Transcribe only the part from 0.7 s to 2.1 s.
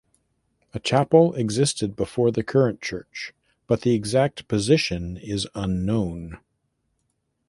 A chapel existed